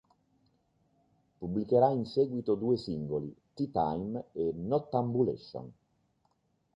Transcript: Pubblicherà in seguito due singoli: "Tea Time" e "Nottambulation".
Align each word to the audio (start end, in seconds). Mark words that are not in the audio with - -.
Pubblicherà 1.37 1.91
in 1.91 2.05
seguito 2.05 2.55
due 2.55 2.75
singoli: 2.75 3.31
"Tea 3.53 3.67
Time" 3.69 4.29
e 4.31 4.51
"Nottambulation". 4.51 5.71